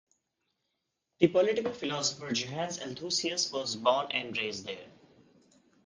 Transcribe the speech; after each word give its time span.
The 1.19 1.27
political 1.27 1.71
philosopher 1.71 2.31
Johannes 2.31 2.79
Althusius 2.79 3.53
was 3.53 3.75
born 3.75 4.07
and 4.09 4.35
raised 4.35 4.65
there. 4.65 4.87